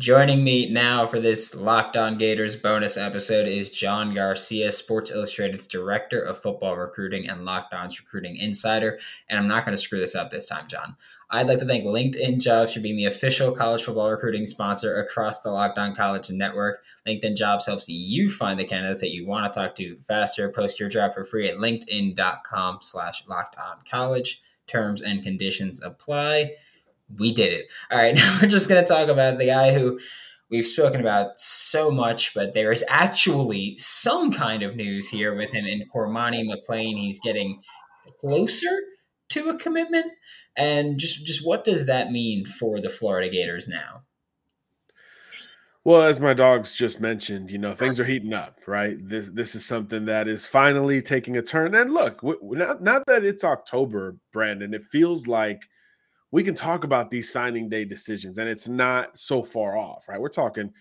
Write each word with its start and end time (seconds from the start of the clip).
Joining 0.00 0.42
me 0.42 0.64
now 0.64 1.06
for 1.06 1.20
this 1.20 1.54
Locked 1.54 1.94
On 1.94 2.16
Gators 2.16 2.56
bonus 2.56 2.96
episode 2.96 3.46
is 3.46 3.68
John 3.68 4.14
Garcia, 4.14 4.72
Sports 4.72 5.10
Illustrated's 5.10 5.66
Director 5.66 6.22
of 6.22 6.40
Football 6.40 6.78
Recruiting 6.78 7.28
and 7.28 7.44
Locked 7.44 7.74
On's 7.74 8.00
Recruiting 8.00 8.38
Insider. 8.38 8.98
And 9.28 9.38
I'm 9.38 9.46
not 9.46 9.66
going 9.66 9.76
to 9.76 9.82
screw 9.82 10.00
this 10.00 10.14
up 10.14 10.30
this 10.30 10.46
time, 10.46 10.68
John. 10.68 10.96
I'd 11.28 11.48
like 11.48 11.58
to 11.58 11.66
thank 11.66 11.84
LinkedIn 11.84 12.40
Jobs 12.40 12.72
for 12.72 12.80
being 12.80 12.96
the 12.96 13.04
official 13.04 13.52
college 13.52 13.82
football 13.82 14.10
recruiting 14.10 14.46
sponsor 14.46 14.98
across 15.02 15.42
the 15.42 15.50
Locked 15.50 15.76
On 15.76 15.94
College 15.94 16.30
Network. 16.30 16.82
LinkedIn 17.06 17.36
Jobs 17.36 17.66
helps 17.66 17.86
you 17.86 18.30
find 18.30 18.58
the 18.58 18.64
candidates 18.64 19.02
that 19.02 19.12
you 19.12 19.26
want 19.26 19.52
to 19.52 19.60
talk 19.60 19.74
to 19.74 19.98
faster. 20.08 20.48
Post 20.48 20.80
your 20.80 20.88
job 20.88 21.12
for 21.12 21.24
free 21.24 21.46
at 21.46 21.58
linkedin.com 21.58 22.78
slash 22.80 23.22
locked 23.28 23.56
on 23.58 23.76
college. 23.90 24.40
Terms 24.66 25.02
and 25.02 25.22
conditions 25.22 25.82
apply 25.82 26.52
we 27.18 27.32
did 27.32 27.52
it. 27.52 27.66
All 27.90 27.98
right, 27.98 28.14
now 28.16 28.38
we're 28.40 28.48
just 28.48 28.68
going 28.68 28.82
to 28.82 28.88
talk 28.88 29.08
about 29.08 29.38
the 29.38 29.46
guy 29.46 29.72
who 29.72 29.98
we've 30.50 30.66
spoken 30.66 31.00
about 31.00 31.38
so 31.38 31.90
much, 31.90 32.34
but 32.34 32.54
there 32.54 32.72
is 32.72 32.84
actually 32.88 33.76
some 33.78 34.32
kind 34.32 34.62
of 34.62 34.76
news 34.76 35.08
here 35.08 35.34
with 35.34 35.50
him 35.52 35.66
in 35.66 35.88
Cormani 35.94 36.44
McClain. 36.44 36.98
He's 36.98 37.20
getting 37.20 37.62
closer 38.20 38.80
to 39.30 39.48
a 39.48 39.56
commitment. 39.56 40.12
And 40.56 40.98
just, 40.98 41.24
just 41.24 41.46
what 41.46 41.64
does 41.64 41.86
that 41.86 42.10
mean 42.10 42.44
for 42.44 42.80
the 42.80 42.90
Florida 42.90 43.28
Gators 43.28 43.68
now? 43.68 44.02
Well, 45.82 46.02
as 46.02 46.20
my 46.20 46.34
dogs 46.34 46.74
just 46.74 47.00
mentioned, 47.00 47.50
you 47.50 47.56
know 47.56 47.72
things 47.72 47.98
are 47.98 48.04
heating 48.04 48.34
up, 48.34 48.58
right? 48.66 48.96
This 49.00 49.30
this 49.32 49.54
is 49.54 49.64
something 49.64 50.04
that 50.04 50.28
is 50.28 50.44
finally 50.44 51.00
taking 51.00 51.38
a 51.38 51.42
turn. 51.42 51.74
And 51.74 51.94
look, 51.94 52.20
w- 52.20 52.38
not 52.42 52.82
not 52.82 53.06
that 53.06 53.24
it's 53.24 53.44
October, 53.44 54.18
Brandon. 54.30 54.74
It 54.74 54.84
feels 54.92 55.26
like 55.26 55.62
we 56.32 56.42
can 56.42 56.54
talk 56.54 56.84
about 56.84 57.10
these 57.10 57.32
signing 57.32 57.68
day 57.68 57.84
decisions 57.84 58.38
and 58.38 58.48
it's 58.48 58.68
not 58.68 59.18
so 59.18 59.42
far 59.42 59.76
off, 59.76 60.08
right? 60.08 60.20
We're 60.20 60.28
talking 60.28 60.72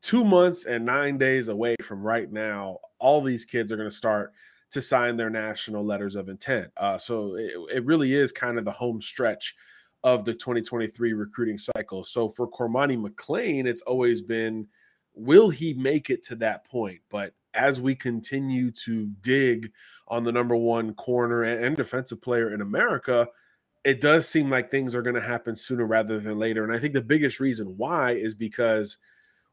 two 0.00 0.24
months 0.24 0.64
and 0.64 0.84
nine 0.84 1.18
days 1.18 1.48
away 1.48 1.76
from 1.82 2.02
right 2.02 2.30
now. 2.30 2.78
All 2.98 3.20
these 3.20 3.44
kids 3.44 3.72
are 3.72 3.76
going 3.76 3.88
to 3.88 3.94
start 3.94 4.32
to 4.72 4.80
sign 4.80 5.16
their 5.16 5.30
national 5.30 5.84
letters 5.84 6.16
of 6.16 6.28
intent. 6.28 6.70
Uh, 6.76 6.98
so 6.98 7.36
it, 7.36 7.52
it, 7.76 7.84
really 7.84 8.14
is 8.14 8.32
kind 8.32 8.58
of 8.58 8.64
the 8.64 8.72
home 8.72 9.02
stretch 9.02 9.54
of 10.02 10.24
the 10.24 10.32
2023 10.32 11.12
recruiting 11.12 11.58
cycle. 11.58 12.04
So 12.04 12.28
for 12.30 12.50
Cormani 12.50 12.96
McClain, 12.96 13.66
it's 13.66 13.82
always 13.82 14.20
been 14.22 14.66
will 15.14 15.50
he 15.50 15.74
make 15.74 16.08
it 16.08 16.24
to 16.24 16.36
that 16.36 16.64
point? 16.64 17.00
But 17.10 17.34
as 17.54 17.80
we 17.80 17.94
continue 17.94 18.70
to 18.70 19.06
dig 19.20 19.70
on 20.08 20.24
the 20.24 20.32
number 20.32 20.56
one 20.56 20.94
corner 20.94 21.42
and, 21.42 21.64
and 21.64 21.76
defensive 21.76 22.22
player 22.22 22.54
in 22.54 22.62
America, 22.62 23.28
it 23.84 24.00
does 24.00 24.28
seem 24.28 24.48
like 24.48 24.70
things 24.70 24.94
are 24.94 25.02
going 25.02 25.16
to 25.16 25.20
happen 25.20 25.56
sooner 25.56 25.86
rather 25.86 26.20
than 26.20 26.38
later. 26.38 26.64
And 26.64 26.72
I 26.72 26.78
think 26.78 26.94
the 26.94 27.00
biggest 27.00 27.40
reason 27.40 27.74
why 27.76 28.12
is 28.12 28.34
because 28.34 28.98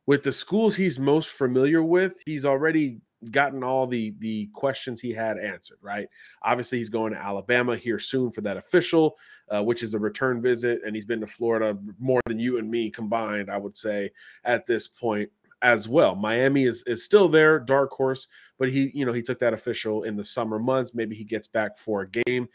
with 0.05 0.23
the 0.23 0.31
schools 0.31 0.75
he's 0.75 0.99
most 0.99 1.29
familiar 1.29 1.83
with, 1.83 2.15
he's 2.25 2.45
already 2.45 2.99
gotten 3.31 3.65
all 3.65 3.85
the 3.85 4.15
the 4.19 4.47
questions 4.53 5.01
he 5.01 5.11
had 5.11 5.37
answered 5.37 5.77
right? 5.81 6.07
Obviously 6.41 6.77
he's 6.77 6.87
going 6.87 7.11
to 7.11 7.19
alabama 7.19 7.75
here 7.75 7.99
soon 7.99 8.31
for 8.31 8.39
that 8.39 8.55
official 8.55 9.17
uh, 9.49 9.61
which 9.61 9.83
is 9.83 9.93
a 9.93 9.99
return 9.99 10.41
visit 10.41 10.79
and 10.85 10.95
he's 10.95 11.03
been 11.03 11.19
to 11.19 11.27
florida 11.27 11.77
more 11.99 12.21
than 12.27 12.39
you 12.39 12.59
and 12.59 12.71
me 12.71 12.89
combined 12.89 13.51
i 13.51 13.57
would 13.57 13.75
say 13.75 14.09
at 14.45 14.65
this 14.65 14.87
point 14.87 15.29
as 15.61 15.89
well. 15.89 16.15
Miami 16.15 16.65
is 16.65 16.83
is 16.83 17.03
still 17.03 17.27
there 17.27 17.59
dark 17.59 17.91
horse 17.91 18.27
but 18.57 18.69
he 18.69 18.91
you 18.93 19.05
know 19.05 19.13
he 19.13 19.21
took 19.21 19.39
that 19.39 19.53
official 19.53 20.03
in 20.03 20.15
the 20.15 20.23
summer 20.23 20.59
months. 20.59 20.93
Maybe 20.93 21.15
he 21.15 21.23
gets 21.23 21.47
back 21.47 21.77
for 21.77 22.01
a 22.01 22.09
game 22.09 22.47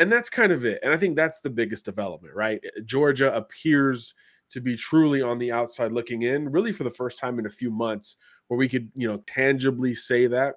and 0.00 0.10
that's 0.10 0.30
kind 0.30 0.50
of 0.50 0.64
it. 0.64 0.80
And 0.82 0.92
I 0.92 0.96
think 0.96 1.14
that's 1.14 1.42
the 1.42 1.50
biggest 1.50 1.84
development, 1.84 2.34
right? 2.34 2.58
Eh, 2.64 2.80
Georgia 2.86 3.32
appears 3.36 4.14
to 4.48 4.60
be 4.60 4.74
truly 4.74 5.22
on 5.22 5.38
the 5.38 5.52
outside 5.52 5.92
looking 5.92 6.22
in, 6.22 6.50
really 6.50 6.72
for 6.72 6.84
the 6.84 6.90
first 6.90 7.20
time 7.20 7.38
in 7.38 7.46
a 7.46 7.50
few 7.50 7.70
months, 7.70 8.16
where 8.48 8.58
we 8.58 8.68
could, 8.68 8.90
you 8.96 9.06
know, 9.06 9.18
tangibly 9.26 9.94
say 9.94 10.26
that, 10.26 10.56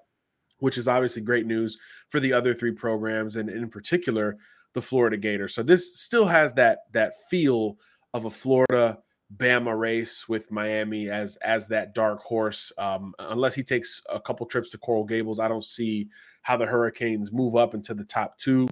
which 0.58 0.78
is 0.78 0.88
obviously 0.88 1.22
great 1.22 1.46
news 1.46 1.76
for 2.08 2.18
the 2.20 2.32
other 2.32 2.54
three 2.54 2.72
programs, 2.72 3.36
and 3.36 3.50
in 3.50 3.68
particular, 3.68 4.36
the 4.72 4.82
Florida 4.82 5.16
Gators. 5.16 5.54
So 5.54 5.62
this 5.62 6.00
still 6.00 6.26
has 6.26 6.54
that 6.54 6.78
that 6.92 7.12
feel 7.30 7.76
of 8.14 8.24
a 8.24 8.30
Florida 8.30 8.98
Bama 9.36 9.78
race 9.78 10.26
with 10.26 10.50
Miami 10.50 11.10
as 11.10 11.36
as 11.36 11.68
that 11.68 11.94
dark 11.94 12.20
horse. 12.20 12.72
Um, 12.78 13.14
unless 13.18 13.54
he 13.54 13.62
takes 13.62 14.00
a 14.10 14.18
couple 14.18 14.46
trips 14.46 14.70
to 14.70 14.78
Coral 14.78 15.04
Gables, 15.04 15.38
I 15.38 15.48
don't 15.48 15.64
see 15.64 16.08
how 16.42 16.56
the 16.56 16.66
Hurricanes 16.66 17.30
move 17.30 17.56
up 17.56 17.74
into 17.74 17.94
the 17.94 18.04
top 18.04 18.38
two 18.38 18.66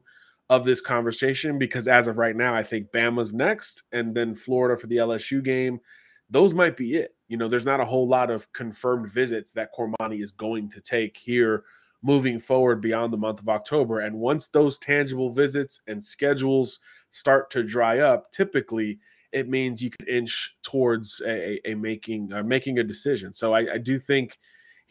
of 0.51 0.65
this 0.65 0.81
conversation 0.81 1.59
because 1.59 1.89
as 1.89 2.07
of 2.07 2.19
right 2.19 2.37
now, 2.37 2.55
I 2.55 2.63
think 2.63 2.91
Bama's 2.91 3.33
next 3.33 3.85
and 3.93 4.15
then 4.15 4.35
Florida 4.35 4.79
for 4.81 4.87
the 4.87 4.97
LSU 4.97 5.43
game. 5.43 5.81
Those 6.29 6.55
might 6.55 6.77
be 6.77 6.95
it. 6.95 7.15
You 7.29 7.37
know, 7.37 7.49
there's 7.49 7.65
not 7.65 7.81
a 7.81 7.85
whole 7.85 8.09
lot 8.09 8.31
of 8.31 8.53
confirmed 8.53 9.11
visits 9.11 9.53
that 9.53 9.71
Cormani 9.75 10.23
is 10.23 10.33
going 10.33 10.69
to 10.71 10.81
take 10.81 11.17
here 11.17 11.65
moving 12.03 12.41
forward 12.41 12.81
beyond 12.81 13.13
the 13.13 13.19
month 13.19 13.41
of 13.41 13.49
October. 13.49 14.01
And 14.01 14.19
once 14.19 14.49
those 14.49 14.79
tangible 14.79 15.31
visits 15.31 15.81
and 15.87 16.03
schedules 16.03 16.81
start 17.11 17.51
to 17.51 17.63
dry 17.63 18.01
up, 18.01 18.31
typically 18.33 18.99
it 19.33 19.49
means 19.49 19.83
you 19.83 19.91
can 19.91 20.07
inch 20.07 20.55
towards 20.63 21.23
a, 21.25 21.59
a 21.69 21.75
making 21.75 22.33
uh, 22.33 22.43
making 22.43 22.79
a 22.79 22.85
decision. 22.85 23.33
So 23.33 23.55
I, 23.55 23.75
I 23.75 23.79
do 23.79 23.99
think 23.99 24.39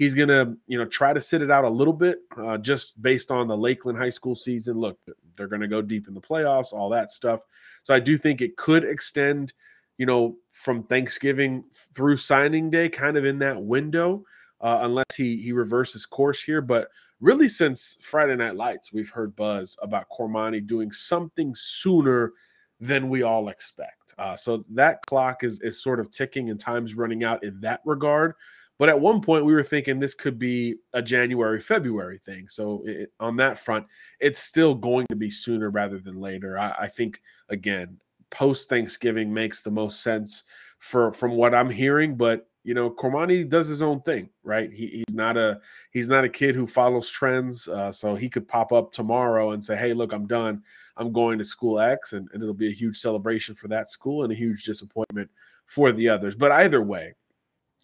he's 0.01 0.15
going 0.15 0.29
to, 0.29 0.57
you 0.65 0.79
know, 0.79 0.85
try 0.85 1.13
to 1.13 1.21
sit 1.21 1.43
it 1.43 1.51
out 1.51 1.63
a 1.63 1.69
little 1.69 1.93
bit 1.93 2.21
uh, 2.35 2.57
just 2.57 2.99
based 3.03 3.29
on 3.29 3.47
the 3.47 3.55
Lakeland 3.55 3.99
High 3.99 4.09
School 4.09 4.33
season. 4.33 4.79
Look, 4.79 4.97
they're 5.37 5.47
going 5.47 5.61
to 5.61 5.67
go 5.67 5.79
deep 5.79 6.07
in 6.07 6.15
the 6.15 6.19
playoffs, 6.19 6.73
all 6.73 6.89
that 6.89 7.11
stuff. 7.11 7.41
So 7.83 7.93
I 7.93 7.99
do 7.99 8.17
think 8.17 8.41
it 8.41 8.57
could 8.57 8.83
extend, 8.83 9.53
you 9.99 10.07
know, 10.07 10.37
from 10.49 10.81
Thanksgiving 10.85 11.65
through 11.93 12.17
signing 12.17 12.71
day, 12.71 12.89
kind 12.89 13.15
of 13.15 13.25
in 13.25 13.37
that 13.39 13.61
window, 13.61 14.23
uh, 14.59 14.79
unless 14.81 15.15
he 15.15 15.37
he 15.37 15.51
reverses 15.51 16.07
course 16.07 16.41
here. 16.41 16.61
But 16.61 16.87
really, 17.19 17.47
since 17.47 17.99
Friday 18.01 18.35
Night 18.35 18.55
Lights, 18.55 18.91
we've 18.91 19.11
heard 19.11 19.35
buzz 19.35 19.77
about 19.83 20.07
Cormani 20.09 20.65
doing 20.65 20.91
something 20.91 21.53
sooner 21.55 22.33
than 22.79 23.07
we 23.07 23.21
all 23.21 23.49
expect. 23.49 24.15
Uh, 24.17 24.35
so 24.35 24.65
that 24.71 25.05
clock 25.05 25.43
is 25.43 25.59
is 25.61 25.83
sort 25.83 25.99
of 25.99 26.09
ticking 26.09 26.49
and 26.49 26.59
time's 26.59 26.95
running 26.95 27.23
out 27.23 27.43
in 27.43 27.61
that 27.61 27.81
regard. 27.85 28.33
But 28.81 28.89
at 28.89 28.99
one 28.99 29.21
point, 29.21 29.45
we 29.45 29.53
were 29.53 29.61
thinking 29.61 29.99
this 29.99 30.15
could 30.15 30.39
be 30.39 30.77
a 30.91 31.03
January, 31.03 31.61
February 31.61 32.17
thing. 32.17 32.49
So 32.49 32.81
it, 32.83 33.13
on 33.19 33.35
that 33.35 33.59
front, 33.59 33.85
it's 34.19 34.39
still 34.39 34.73
going 34.73 35.05
to 35.11 35.15
be 35.15 35.29
sooner 35.29 35.69
rather 35.69 35.99
than 35.99 36.19
later. 36.19 36.57
I, 36.57 36.71
I 36.71 36.87
think 36.87 37.21
again, 37.49 37.99
post 38.31 38.69
Thanksgiving 38.69 39.31
makes 39.31 39.61
the 39.61 39.69
most 39.69 40.01
sense 40.01 40.45
for 40.79 41.13
from 41.13 41.33
what 41.33 41.53
I'm 41.53 41.69
hearing. 41.69 42.15
But 42.15 42.47
you 42.63 42.73
know, 42.73 42.89
Cormani 42.89 43.47
does 43.47 43.67
his 43.67 43.83
own 43.83 43.99
thing, 43.99 44.29
right? 44.43 44.73
He, 44.73 44.87
he's 44.87 45.15
not 45.15 45.37
a 45.37 45.61
he's 45.91 46.09
not 46.09 46.23
a 46.23 46.29
kid 46.29 46.55
who 46.55 46.65
follows 46.65 47.07
trends. 47.07 47.67
Uh, 47.67 47.91
so 47.91 48.15
he 48.15 48.29
could 48.29 48.47
pop 48.47 48.73
up 48.73 48.91
tomorrow 48.91 49.51
and 49.51 49.63
say, 49.63 49.77
"Hey, 49.77 49.93
look, 49.93 50.11
I'm 50.11 50.25
done. 50.25 50.63
I'm 50.97 51.13
going 51.13 51.37
to 51.37 51.45
school 51.45 51.79
X," 51.79 52.13
and, 52.13 52.27
and 52.33 52.41
it'll 52.41 52.55
be 52.55 52.69
a 52.69 52.73
huge 52.73 52.97
celebration 52.97 53.53
for 53.53 53.67
that 53.67 53.89
school 53.89 54.23
and 54.23 54.31
a 54.31 54.35
huge 54.35 54.63
disappointment 54.63 55.29
for 55.67 55.91
the 55.91 56.09
others. 56.09 56.33
But 56.33 56.51
either 56.51 56.81
way, 56.81 57.13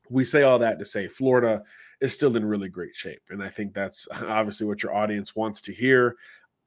we 0.09 0.23
say 0.23 0.43
all 0.43 0.59
that 0.59 0.79
to 0.79 0.85
say 0.85 1.07
Florida 1.07 1.63
is 2.01 2.13
still 2.13 2.35
in 2.35 2.45
really 2.45 2.69
great 2.69 2.95
shape. 2.95 3.21
And 3.29 3.43
I 3.43 3.49
think 3.49 3.73
that's 3.73 4.07
obviously 4.11 4.67
what 4.67 4.83
your 4.83 4.95
audience 4.95 5.35
wants 5.35 5.61
to 5.61 5.73
hear. 5.73 6.15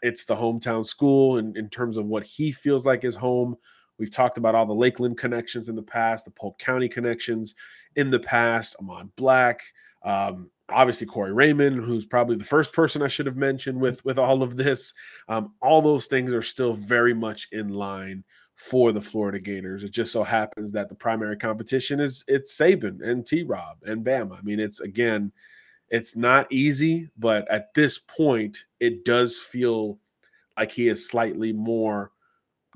It's 0.03 0.25
the 0.25 0.37
hometown 0.37 0.85
school 0.85 1.39
in, 1.39 1.57
in 1.57 1.69
terms 1.69 1.97
of 1.97 2.07
what 2.07 2.25
he 2.25 2.53
feels 2.53 2.87
like 2.87 3.05
is 3.05 3.17
home. 3.17 3.57
We've 3.99 4.11
talked 4.11 4.39
about 4.39 4.55
all 4.55 4.65
the 4.65 4.73
Lakeland 4.73 5.19
connections 5.19 5.69
in 5.69 5.77
the 5.77 5.83
past, 5.83 6.25
the 6.25 6.31
Polk 6.31 6.59
County 6.59 6.89
connections 6.89 7.55
in 7.97 8.11
the 8.11 8.19
past. 8.19 8.75
Amon 8.81 9.13
Black, 9.17 9.61
um, 10.03 10.51
obviously 10.71 11.07
Corey 11.07 11.35
Raymond, 11.35 11.85
who's 11.85 12.07
probably 12.07 12.37
the 12.37 12.45
first 12.45 12.73
person 12.73 13.03
I 13.03 13.09
should 13.09 13.27
have 13.27 13.37
mentioned 13.37 13.79
with 13.79 14.03
with 14.03 14.19
all 14.19 14.43
of 14.43 14.57
this. 14.57 14.95
Um, 15.29 15.53
all 15.61 15.83
those 15.83 16.07
things 16.07 16.33
are 16.33 16.41
still 16.41 16.73
very 16.73 17.13
much 17.13 17.49
in 17.53 17.69
line 17.69 18.25
for 18.69 18.93
the 18.93 19.01
Florida 19.01 19.41
Gators. 19.41 19.83
It 19.83 19.91
just 19.91 20.13
so 20.13 20.23
happens 20.23 20.71
that 20.73 20.89
the 20.91 20.95
primary 20.95 21.37
competition 21.37 21.99
is 21.99 22.25
it's 22.29 22.57
Saban 22.57 23.03
and 23.03 23.27
T 23.27 23.43
Rob 23.43 23.79
and 23.85 24.05
Bama. 24.05 24.39
I 24.39 24.43
mean, 24.43 24.61
it's 24.61 24.81
again, 24.81 25.33
it's 25.89 26.15
not 26.15 26.51
easy, 26.53 27.09
but 27.19 27.51
at 27.51 27.73
this 27.75 27.99
point, 27.99 28.59
it 28.79 29.05
does 29.05 29.39
feel 29.39 29.99
like 30.59 30.71
he 30.71 30.89
is 30.89 31.09
slightly 31.09 31.53
more 31.53 32.13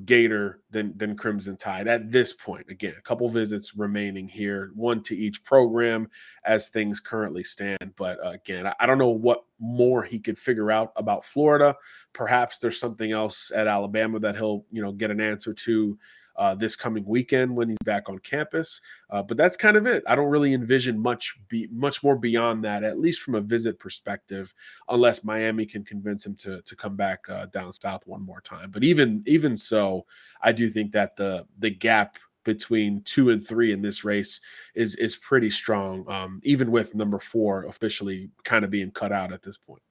Gator 0.04 0.60
than 0.70 0.96
than 0.96 1.16
Crimson 1.16 1.56
Tide 1.56 1.86
at 1.86 2.10
this 2.10 2.32
point. 2.32 2.68
Again, 2.68 2.94
a 2.98 3.02
couple 3.02 3.28
visits 3.28 3.76
remaining 3.76 4.26
here, 4.26 4.72
one 4.74 5.02
to 5.04 5.16
each 5.16 5.44
program 5.44 6.08
as 6.44 6.68
things 6.68 6.98
currently 6.98 7.44
stand. 7.44 7.92
But 7.96 8.18
uh, 8.24 8.30
again, 8.30 8.66
I, 8.66 8.74
I 8.80 8.86
don't 8.86 8.98
know 8.98 9.10
what 9.10 9.44
more 9.60 10.02
he 10.02 10.18
could 10.18 10.36
figure 10.36 10.72
out 10.72 10.92
about 10.96 11.24
Florida. 11.24 11.76
Perhaps 12.12 12.58
there's 12.58 12.80
something 12.80 13.12
else 13.12 13.52
at 13.54 13.68
Alabama 13.68 14.18
that 14.18 14.34
he'll 14.34 14.64
you 14.72 14.82
know 14.82 14.90
get 14.90 15.12
an 15.12 15.20
answer 15.20 15.54
to 15.54 15.96
uh, 16.36 16.54
this 16.54 16.76
coming 16.76 17.04
weekend 17.04 17.54
when 17.54 17.68
he's 17.68 17.78
back 17.84 18.08
on 18.08 18.18
campus. 18.18 18.80
Uh, 19.10 19.22
but 19.22 19.36
that's 19.36 19.56
kind 19.56 19.76
of 19.76 19.86
it. 19.86 20.02
I 20.06 20.14
don't 20.14 20.30
really 20.30 20.54
envision 20.54 20.98
much 20.98 21.36
be 21.48 21.68
much 21.70 22.02
more 22.02 22.16
beyond 22.16 22.64
that, 22.64 22.84
at 22.84 22.98
least 22.98 23.20
from 23.20 23.34
a 23.34 23.40
visit 23.40 23.78
perspective, 23.78 24.52
unless 24.88 25.24
Miami 25.24 25.66
can 25.66 25.84
convince 25.84 26.24
him 26.24 26.34
to 26.36 26.62
to 26.62 26.76
come 26.76 26.96
back 26.96 27.28
uh, 27.28 27.46
down 27.46 27.72
south 27.72 28.06
one 28.06 28.22
more 28.22 28.40
time. 28.40 28.70
But 28.70 28.84
even 28.84 29.22
even 29.26 29.56
so, 29.56 30.06
I 30.42 30.52
do 30.52 30.68
think 30.68 30.92
that 30.92 31.16
the 31.16 31.46
the 31.58 31.70
gap 31.70 32.18
between 32.44 33.00
two 33.02 33.30
and 33.30 33.46
three 33.46 33.72
in 33.72 33.82
this 33.82 34.04
race 34.04 34.40
is 34.74 34.94
is 34.96 35.16
pretty 35.16 35.50
strong, 35.50 36.08
um, 36.10 36.40
even 36.44 36.70
with 36.70 36.94
number 36.94 37.18
four 37.18 37.64
officially 37.64 38.30
kind 38.44 38.64
of 38.64 38.70
being 38.70 38.90
cut 38.90 39.12
out 39.12 39.32
at 39.32 39.42
this 39.42 39.56
point. 39.56 39.82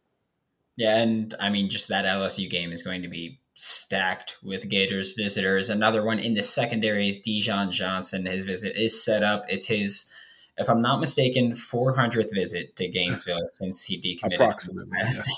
Yeah, 0.75 0.97
and 0.97 1.33
I 1.39 1.49
mean, 1.49 1.69
just 1.69 1.89
that 1.89 2.05
LSU 2.05 2.49
game 2.49 2.71
is 2.71 2.81
going 2.81 3.01
to 3.03 3.07
be 3.07 3.39
stacked 3.53 4.37
with 4.43 4.69
Gators 4.69 5.13
visitors. 5.13 5.69
Another 5.69 6.03
one 6.03 6.19
in 6.19 6.33
the 6.33 6.43
secondary 6.43 7.07
is 7.07 7.21
Dijon 7.21 7.71
Johnson. 7.71 8.25
His 8.25 8.43
visit 8.43 8.75
is 8.75 9.03
set 9.03 9.23
up. 9.23 9.45
It's 9.47 9.67
his, 9.67 10.11
if 10.57 10.69
I'm 10.69 10.81
not 10.81 10.99
mistaken, 10.99 11.51
400th 11.51 12.33
visit 12.33 12.75
to 12.77 12.87
Gainesville 12.87 13.39
since 13.47 13.83
he 13.83 13.99
decommitted. 13.99 14.35
Approximately. 14.35 14.89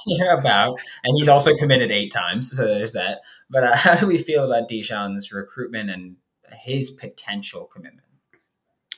Yeah. 0.07 0.37
about. 0.39 0.79
And 1.03 1.17
he's 1.17 1.29
also 1.29 1.55
committed 1.55 1.91
eight 1.91 2.11
times. 2.11 2.55
So 2.55 2.65
there's 2.65 2.93
that. 2.93 3.21
But 3.49 3.63
uh, 3.63 3.75
how 3.75 3.95
do 3.95 4.07
we 4.07 4.17
feel 4.17 4.45
about 4.45 4.69
Dijon's 4.69 5.31
recruitment 5.31 5.89
and 5.89 6.15
his 6.53 6.91
potential 6.91 7.65
commitment? 7.65 8.07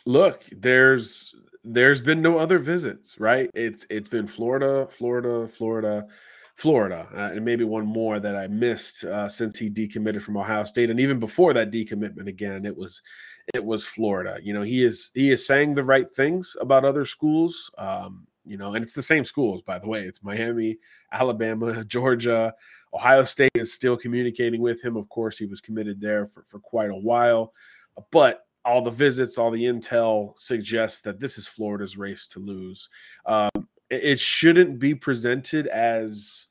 Look, 0.06 0.46
there's 0.52 1.36
there's 1.66 2.00
been 2.00 2.22
no 2.22 2.38
other 2.38 2.60
visits, 2.60 3.20
right? 3.20 3.50
It's 3.54 3.86
it's 3.90 4.08
been 4.08 4.28
Florida, 4.28 4.88
Florida, 4.90 5.50
Florida, 5.50 6.08
Florida, 6.58 7.08
uh, 7.14 7.36
and 7.36 7.46
maybe 7.46 7.64
one 7.64 7.86
more 7.86 8.20
that 8.20 8.36
I 8.36 8.48
missed 8.48 9.04
uh, 9.04 9.30
since 9.30 9.60
he 9.60 9.70
decommitted 9.70 10.24
from 10.24 10.38
Ohio 10.38 10.64
State, 10.64 10.90
and 10.90 11.00
even 11.00 11.20
before 11.20 11.54
that 11.54 11.70
decommitment, 11.70 12.28
again, 12.28 12.66
it 12.66 12.76
was 12.76 13.04
it 13.54 13.64
was 13.64 13.86
Florida. 13.86 14.40
You 14.42 14.54
know, 14.54 14.64
he 14.64 14.84
is 14.84 15.12
he 15.14 15.30
is 15.30 15.46
saying 15.46 15.76
the 15.76 15.84
right 15.84 16.12
things 16.12 16.58
about 16.60 16.84
other 16.84 17.06
schools. 17.06 17.70
Um, 17.78 18.26
you 18.44 18.58
know, 18.58 18.74
and 18.74 18.84
it's 18.84 18.94
the 18.94 19.04
same 19.04 19.24
schools, 19.24 19.62
by 19.62 19.78
the 19.78 19.88
way. 19.88 20.02
It's 20.02 20.24
Miami, 20.24 20.80
Alabama, 21.12 21.84
Georgia, 21.86 22.56
Ohio 22.92 23.24
State 23.24 23.52
is 23.54 23.74
still 23.74 23.96
communicating 23.96 24.62
with 24.62 24.84
him. 24.84 24.98
Of 24.98 25.10
course, 25.10 25.38
he 25.38 25.46
was 25.46 25.62
committed 25.62 26.02
there 26.02 26.26
for, 26.26 26.44
for 26.48 26.60
quite 26.60 26.90
a 26.90 26.96
while, 26.96 27.54
but 28.12 28.48
all 28.66 28.82
the 28.82 28.90
visits, 28.90 29.38
all 29.38 29.52
the 29.52 29.66
intel 29.66 30.38
suggests 30.40 31.02
that 31.02 31.20
this 31.20 31.38
is 31.38 31.46
Florida's 31.46 31.98
race 31.98 32.26
to 32.28 32.40
lose. 32.40 32.90
Um, 33.28 33.50
it, 33.90 34.04
it 34.04 34.20
shouldn't 34.20 34.80
be 34.80 34.96
presented 34.96 35.68
as 35.68 36.47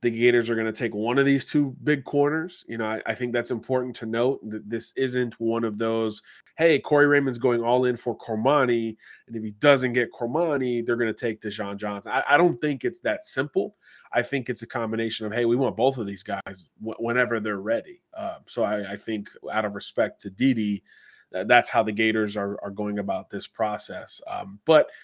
the 0.00 0.10
Gators 0.10 0.48
are 0.48 0.54
going 0.54 0.72
to 0.72 0.72
take 0.72 0.94
one 0.94 1.18
of 1.18 1.26
these 1.26 1.46
two 1.46 1.76
big 1.82 2.04
corners. 2.04 2.64
You 2.68 2.78
know, 2.78 2.86
I, 2.86 3.02
I, 3.06 3.14
think 3.14 3.32
that's 3.32 3.50
important 3.50 3.96
to 3.96 4.06
note 4.06 4.38
that 4.48 4.68
this 4.70 4.92
isn't 4.96 5.34
one 5.40 5.64
of 5.64 5.76
those, 5.76 6.22
hey, 6.56 6.78
Corey 6.78 7.06
Raymond's 7.06 7.38
going 7.38 7.62
all 7.62 7.84
in 7.84 7.96
for 7.96 8.16
Cormani. 8.16 8.96
And 9.26 9.36
if 9.36 9.42
he 9.42 9.50
doesn't 9.52 9.94
get 9.94 10.12
Cormani, 10.12 10.86
they're 10.86 10.96
going 10.96 11.12
to 11.12 11.18
take 11.18 11.40
Dijon 11.40 11.78
Johnson. 11.78 12.12
I, 12.12 12.22
I, 12.28 12.36
don't 12.36 12.60
think 12.60 12.84
it's 12.84 13.00
that 13.00 13.24
simple. 13.24 13.74
I 14.12 14.22
think 14.22 14.48
it's 14.48 14.62
a 14.62 14.68
combination 14.68 15.26
of, 15.26 15.32
hey, 15.32 15.46
we 15.46 15.56
want 15.56 15.76
both 15.76 15.98
of 15.98 16.06
these 16.06 16.22
guys 16.22 16.68
w- 16.78 16.96
whenever 16.98 17.40
they're 17.40 17.60
ready. 17.60 18.00
Uh, 18.16 18.38
so 18.46 18.62
I, 18.62 18.92
I, 18.92 18.96
think 18.96 19.28
out 19.52 19.64
of 19.64 19.74
respect 19.74 20.20
to 20.20 20.30
Didi, 20.30 20.84
that's 21.32 21.70
how 21.70 21.82
the 21.82 21.92
Gators 21.92 22.36
are, 22.36 22.56
are 22.62 22.70
going 22.70 23.00
about 23.00 23.30
this 23.30 23.48
process. 23.48 24.20
Um, 24.28 24.60
but– 24.64 24.88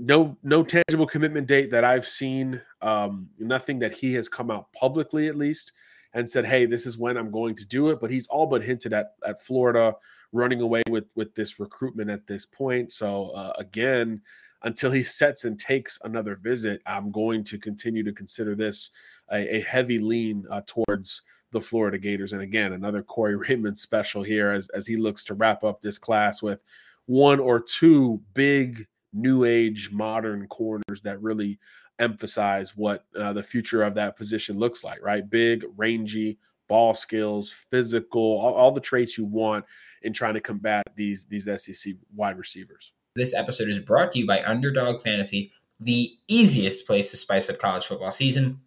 no 0.00 0.36
no 0.42 0.64
tangible 0.64 1.06
commitment 1.06 1.46
date 1.46 1.70
that 1.70 1.84
I've 1.84 2.06
seen. 2.06 2.60
Um, 2.80 3.28
nothing 3.38 3.78
that 3.80 3.94
he 3.94 4.14
has 4.14 4.28
come 4.28 4.50
out 4.50 4.72
publicly 4.72 5.28
at 5.28 5.36
least 5.36 5.72
and 6.14 6.28
said, 6.28 6.46
"Hey, 6.46 6.66
this 6.66 6.86
is 6.86 6.98
when 6.98 7.16
I'm 7.16 7.30
going 7.30 7.54
to 7.56 7.66
do 7.66 7.90
it." 7.90 8.00
But 8.00 8.10
he's 8.10 8.26
all 8.26 8.46
but 8.46 8.62
hinted 8.62 8.92
at 8.92 9.12
at 9.26 9.40
Florida 9.40 9.94
running 10.32 10.62
away 10.62 10.82
with 10.88 11.04
with 11.14 11.34
this 11.34 11.60
recruitment 11.60 12.10
at 12.10 12.26
this 12.26 12.46
point. 12.46 12.92
So 12.92 13.30
uh, 13.30 13.52
again, 13.58 14.22
until 14.62 14.90
he 14.90 15.02
sets 15.02 15.44
and 15.44 15.60
takes 15.60 15.98
another 16.02 16.36
visit, 16.36 16.80
I'm 16.86 17.10
going 17.10 17.44
to 17.44 17.58
continue 17.58 18.02
to 18.04 18.12
consider 18.12 18.54
this 18.54 18.90
a, 19.30 19.56
a 19.56 19.60
heavy 19.60 19.98
lean 19.98 20.46
uh, 20.50 20.62
towards 20.66 21.22
the 21.52 21.60
Florida 21.60 21.98
Gators. 21.98 22.32
And 22.32 22.42
again, 22.42 22.72
another 22.72 23.02
Corey 23.02 23.36
Raymond 23.48 23.78
special 23.78 24.22
here 24.22 24.50
as 24.50 24.68
as 24.70 24.86
he 24.86 24.96
looks 24.96 25.24
to 25.24 25.34
wrap 25.34 25.62
up 25.62 25.82
this 25.82 25.98
class 25.98 26.42
with 26.42 26.60
one 27.04 27.40
or 27.40 27.60
two 27.60 28.22
big 28.34 28.86
new 29.12 29.44
age 29.44 29.90
modern 29.92 30.46
corners 30.46 31.02
that 31.04 31.20
really 31.20 31.58
emphasize 31.98 32.76
what 32.76 33.04
uh, 33.18 33.32
the 33.32 33.42
future 33.42 33.82
of 33.82 33.94
that 33.94 34.16
position 34.16 34.58
looks 34.58 34.82
like, 34.82 35.02
right? 35.02 35.28
Big, 35.28 35.64
rangy, 35.76 36.38
ball 36.68 36.94
skills, 36.94 37.50
physical, 37.70 38.22
all, 38.22 38.54
all, 38.54 38.72
the 38.72 38.80
traits 38.80 39.18
you 39.18 39.24
want 39.24 39.64
in 40.02 40.12
trying 40.12 40.34
to 40.34 40.40
combat 40.40 40.84
these 40.96 41.26
these 41.26 41.44
SEC 41.44 41.94
wide 42.14 42.38
receivers. 42.38 42.92
This 43.16 43.34
episode 43.34 43.68
is 43.68 43.78
brought 43.78 44.12
to 44.12 44.20
you 44.20 44.26
by 44.26 44.42
Underdog 44.44 45.02
Fantasy, 45.02 45.52
the 45.80 46.12
easiest 46.28 46.86
place 46.86 47.10
to 47.10 47.16
spice 47.16 47.50
up 47.50 47.58
college 47.58 47.86
football 47.86 48.12
season. 48.12 48.60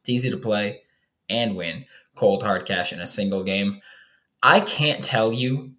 It's 0.00 0.08
easy 0.08 0.30
to 0.30 0.36
play 0.36 0.82
and 1.28 1.56
win 1.56 1.86
cold 2.16 2.42
hard 2.42 2.66
cash 2.66 2.92
in 2.92 3.00
a 3.00 3.06
single 3.06 3.44
game. 3.44 3.80
I 4.42 4.60
can't 4.60 5.02
tell 5.02 5.32
you. 5.32 5.72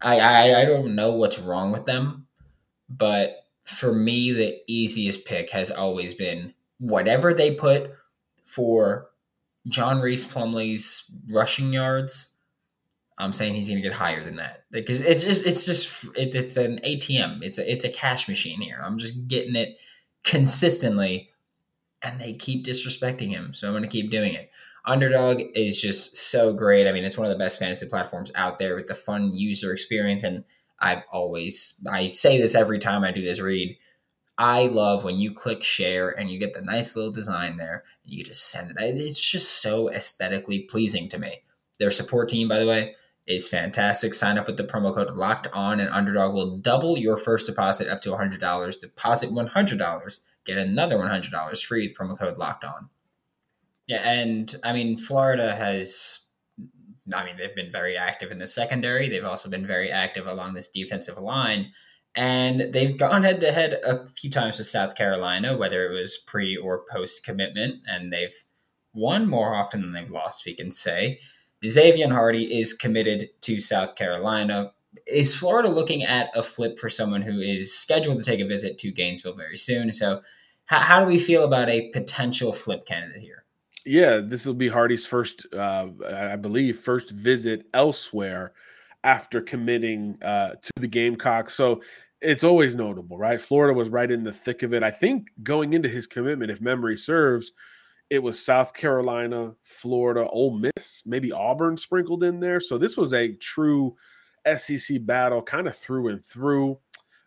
I, 0.00 0.20
I, 0.20 0.62
I 0.62 0.64
don't 0.64 0.94
know 0.94 1.12
what's 1.12 1.40
wrong 1.40 1.72
with 1.72 1.84
them, 1.84 2.27
but 2.88 3.44
for 3.64 3.92
me, 3.92 4.32
the 4.32 4.58
easiest 4.66 5.24
pick 5.26 5.50
has 5.50 5.70
always 5.70 6.14
been 6.14 6.54
whatever 6.78 7.34
they 7.34 7.54
put 7.54 7.92
for 8.46 9.10
John 9.66 10.00
Rhys 10.00 10.24
Plumlee's 10.24 11.10
rushing 11.30 11.72
yards. 11.72 12.34
I'm 13.18 13.32
saying 13.32 13.54
he's 13.54 13.66
going 13.66 13.82
to 13.82 13.86
get 13.86 13.96
higher 13.96 14.22
than 14.22 14.36
that 14.36 14.64
because 14.70 15.00
it's 15.00 15.24
just 15.24 15.46
it's 15.46 15.66
just 15.66 16.04
it, 16.16 16.34
it's 16.34 16.56
an 16.56 16.78
ATM. 16.84 17.42
It's 17.42 17.58
a 17.58 17.70
it's 17.70 17.84
a 17.84 17.90
cash 17.90 18.28
machine 18.28 18.60
here. 18.60 18.80
I'm 18.82 18.96
just 18.96 19.28
getting 19.28 19.56
it 19.56 19.78
consistently, 20.24 21.30
and 22.02 22.20
they 22.20 22.32
keep 22.32 22.64
disrespecting 22.64 23.30
him. 23.30 23.54
So 23.54 23.66
I'm 23.66 23.72
going 23.72 23.82
to 23.82 23.88
keep 23.88 24.10
doing 24.10 24.34
it. 24.34 24.50
Underdog 24.86 25.42
is 25.54 25.80
just 25.80 26.16
so 26.16 26.54
great. 26.54 26.86
I 26.86 26.92
mean, 26.92 27.04
it's 27.04 27.18
one 27.18 27.26
of 27.26 27.32
the 27.32 27.38
best 27.38 27.58
fantasy 27.58 27.86
platforms 27.86 28.32
out 28.36 28.56
there 28.56 28.76
with 28.76 28.86
the 28.86 28.94
fun 28.94 29.34
user 29.34 29.72
experience 29.72 30.22
and 30.22 30.44
I've 30.80 31.02
always 31.12 31.74
I 31.90 32.08
say 32.08 32.40
this 32.40 32.54
every 32.54 32.78
time 32.78 33.04
I 33.04 33.10
do 33.10 33.22
this 33.22 33.40
read. 33.40 33.76
I 34.38 34.68
love 34.68 35.02
when 35.02 35.18
you 35.18 35.34
click 35.34 35.64
share 35.64 36.10
and 36.10 36.30
you 36.30 36.38
get 36.38 36.54
the 36.54 36.62
nice 36.62 36.94
little 36.94 37.10
design 37.10 37.56
there 37.56 37.82
and 38.04 38.12
you 38.12 38.22
just 38.22 38.50
send 38.50 38.70
it. 38.70 38.76
It's 38.78 39.30
just 39.30 39.60
so 39.60 39.90
aesthetically 39.90 40.60
pleasing 40.60 41.08
to 41.08 41.18
me. 41.18 41.42
Their 41.80 41.90
support 41.90 42.28
team, 42.28 42.48
by 42.48 42.60
the 42.60 42.66
way, 42.66 42.94
is 43.26 43.48
fantastic. 43.48 44.14
Sign 44.14 44.38
up 44.38 44.46
with 44.46 44.56
the 44.56 44.64
promo 44.64 44.94
code 44.94 45.16
locked 45.16 45.48
on 45.52 45.80
and 45.80 45.90
underdog 45.90 46.34
will 46.34 46.56
double 46.58 46.96
your 46.96 47.16
first 47.16 47.46
deposit 47.46 47.88
up 47.88 48.00
to 48.02 48.10
$100. 48.10 48.80
Deposit 48.80 49.30
$100, 49.30 50.20
get 50.44 50.56
another 50.56 50.96
$100 50.98 51.64
free 51.64 51.88
with 51.88 51.96
promo 51.96 52.16
code 52.16 52.38
locked 52.38 52.64
on. 52.64 52.88
Yeah, 53.88 54.02
and 54.08 54.54
I 54.62 54.72
mean, 54.72 54.98
Florida 54.98 55.54
has 55.54 56.20
I 57.14 57.24
mean, 57.24 57.36
they've 57.36 57.54
been 57.54 57.70
very 57.70 57.96
active 57.96 58.30
in 58.30 58.38
the 58.38 58.46
secondary. 58.46 59.08
They've 59.08 59.24
also 59.24 59.48
been 59.48 59.66
very 59.66 59.90
active 59.90 60.26
along 60.26 60.54
this 60.54 60.68
defensive 60.68 61.18
line. 61.18 61.72
And 62.14 62.72
they've 62.72 62.96
gone 62.96 63.22
head 63.22 63.40
to 63.42 63.52
head 63.52 63.78
a 63.86 64.08
few 64.08 64.30
times 64.30 64.58
with 64.58 64.66
South 64.66 64.94
Carolina, 64.94 65.56
whether 65.56 65.86
it 65.86 65.94
was 65.94 66.16
pre 66.16 66.56
or 66.56 66.84
post 66.90 67.24
commitment, 67.24 67.76
and 67.86 68.12
they've 68.12 68.34
won 68.92 69.28
more 69.28 69.54
often 69.54 69.82
than 69.82 69.92
they've 69.92 70.10
lost, 70.10 70.44
we 70.44 70.54
can 70.54 70.72
say. 70.72 71.20
Xavier 71.66 72.08
Hardy 72.08 72.58
is 72.58 72.72
committed 72.72 73.30
to 73.42 73.60
South 73.60 73.94
Carolina. 73.94 74.72
Is 75.06 75.34
Florida 75.34 75.68
looking 75.68 76.02
at 76.02 76.36
a 76.36 76.42
flip 76.42 76.78
for 76.78 76.88
someone 76.88 77.22
who 77.22 77.38
is 77.38 77.76
scheduled 77.76 78.18
to 78.18 78.24
take 78.24 78.40
a 78.40 78.46
visit 78.46 78.78
to 78.78 78.90
Gainesville 78.90 79.34
very 79.34 79.56
soon? 79.56 79.92
So, 79.92 80.22
how, 80.66 80.78
how 80.78 81.00
do 81.00 81.06
we 81.06 81.18
feel 81.18 81.44
about 81.44 81.68
a 81.68 81.90
potential 81.90 82.52
flip 82.52 82.86
candidate 82.86 83.22
here? 83.22 83.44
Yeah, 83.88 84.20
this 84.22 84.44
will 84.44 84.54
be 84.54 84.68
Hardy's 84.68 85.06
first, 85.06 85.46
uh, 85.54 85.88
I 86.06 86.36
believe, 86.36 86.78
first 86.78 87.10
visit 87.10 87.66
elsewhere 87.72 88.52
after 89.02 89.40
committing 89.40 90.22
uh, 90.22 90.50
to 90.50 90.70
the 90.76 90.86
Gamecocks. 90.86 91.54
So 91.54 91.80
it's 92.20 92.44
always 92.44 92.74
notable, 92.74 93.16
right? 93.16 93.40
Florida 93.40 93.72
was 93.72 93.88
right 93.88 94.10
in 94.10 94.24
the 94.24 94.32
thick 94.32 94.62
of 94.62 94.74
it. 94.74 94.82
I 94.82 94.90
think 94.90 95.28
going 95.42 95.72
into 95.72 95.88
his 95.88 96.06
commitment, 96.06 96.50
if 96.50 96.60
memory 96.60 96.98
serves, 96.98 97.52
it 98.10 98.22
was 98.22 98.44
South 98.44 98.74
Carolina, 98.74 99.54
Florida, 99.62 100.28
Ole 100.28 100.58
Miss, 100.58 101.02
maybe 101.06 101.32
Auburn 101.32 101.76
sprinkled 101.76 102.24
in 102.24 102.40
there. 102.40 102.60
So 102.60 102.76
this 102.76 102.96
was 102.96 103.14
a 103.14 103.34
true 103.34 103.96
SEC 104.56 105.04
battle, 105.06 105.42
kind 105.42 105.66
of 105.66 105.76
through 105.76 106.08
and 106.08 106.24
through. 106.24 106.78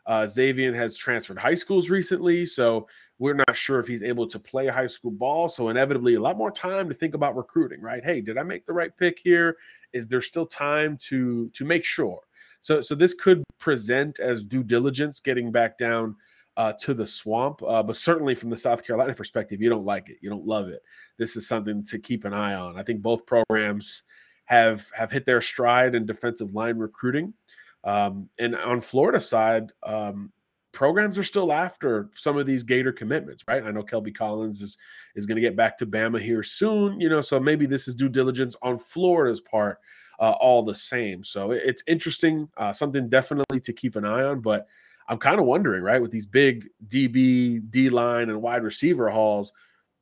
Uh, 0.06 0.28
Xavier 0.28 0.76
has 0.76 0.98
transferred 0.98 1.38
high 1.38 1.56
schools 1.56 1.90
recently, 1.90 2.46
so 2.46 2.88
we're 3.22 3.36
not 3.36 3.56
sure 3.56 3.80
if 3.80 3.86
he's 3.86 4.02
able 4.02 4.26
to 4.26 4.40
play 4.40 4.66
high 4.66 4.88
school 4.88 5.12
ball. 5.12 5.48
So 5.48 5.70
inevitably, 5.70 6.16
a 6.16 6.20
lot 6.20 6.40
more 6.40 6.50
time 6.50 6.90
to 6.90 6.96
think 6.96 7.14
about 7.14 7.36
recruiting, 7.36 7.80
right? 7.80 8.04
Hey, 8.04 8.20
did 8.20 8.36
I 8.36 8.42
make 8.42 8.66
the 8.66 8.74
right 8.74 8.98
pick 8.98 9.20
here? 9.24 9.58
Is 9.94 10.08
there 10.08 10.24
still 10.24 10.48
time 10.48 10.98
to 11.10 11.48
to 11.50 11.64
make 11.64 11.86
sure? 11.86 12.22
So 12.62 12.82
so 12.82 12.96
this 12.96 13.14
could 13.14 13.44
present 13.60 14.20
as 14.20 14.44
due 14.44 14.64
diligence, 14.64 15.20
getting 15.20 15.52
back 15.52 15.78
down 15.78 16.16
uh, 16.58 16.74
to 16.80 16.96
the 16.96 17.06
swamp. 17.06 17.62
Uh, 17.62 17.84
but 17.84 17.96
certainly 17.96 18.34
from 18.34 18.50
the 18.50 18.58
South 18.58 18.84
Carolina 18.84 19.14
perspective, 19.14 19.62
you 19.62 19.70
don't 19.70 19.86
like 19.86 20.10
it, 20.10 20.18
you 20.22 20.30
don't 20.32 20.48
love 20.48 20.68
it. 20.68 20.82
This 21.20 21.36
is 21.36 21.48
something 21.48 21.84
to 21.86 22.00
keep 22.00 22.26
an 22.26 22.34
eye 22.34 22.56
on. 22.56 22.76
I 22.76 22.82
think 22.82 23.04
both 23.04 23.28
programs 23.28 24.02
have 24.46 24.88
have 24.96 25.12
hit 25.12 25.28
their 25.28 25.42
stride 25.42 25.94
in 25.94 26.08
defensive 26.08 26.56
line 26.56 26.80
recruiting. 26.80 27.36
Um, 27.84 28.30
and 28.40 28.56
on 28.56 28.82
Florida 28.82 29.20
side, 29.20 29.72
um, 29.84 30.32
programs 30.72 31.18
are 31.18 31.24
still 31.24 31.52
after 31.52 32.10
some 32.16 32.38
of 32.38 32.46
these 32.46 32.64
Gator 32.64 32.92
commitments, 32.92 33.44
right? 33.48 33.64
I 33.64 33.72
know 33.72 33.84
Kelby 33.84 34.16
Collins 34.16 34.62
is 34.62 34.78
is 35.16 35.26
going 35.26 35.36
to 35.36 35.42
get 35.42 35.56
back 35.56 35.78
to 35.80 35.86
Bama 35.86 36.22
here 36.22 36.44
soon, 36.44 37.00
you 37.00 37.10
know, 37.10 37.22
so 37.22 37.40
maybe 37.40 37.66
this 37.66 37.88
is 37.88 37.96
due 37.96 38.10
diligence 38.10 38.56
on 38.62 38.78
Florida's 38.78 39.42
part 39.42 39.80
uh, 40.22 40.32
all 40.40 40.64
the 40.64 40.76
same. 40.76 41.24
So 41.24 41.52
it's 41.52 41.84
interesting, 41.88 42.48
uh, 42.56 42.72
something 42.72 43.10
definitely 43.10 43.60
to 43.62 43.74
keep 43.74 43.96
an 43.96 44.06
eye 44.06 44.24
on. 44.24 44.40
But 44.42 44.68
I'm 45.10 45.18
kind 45.18 45.40
of 45.40 45.48
wondering, 45.48 45.84
right, 45.84 46.02
with 46.02 46.12
these 46.12 46.28
big 46.28 46.68
DB, 46.88 47.60
D 47.70 47.90
line, 47.90 48.30
and 48.30 48.42
wide 48.42 48.64
receiver 48.64 49.10
hauls, 49.10 49.52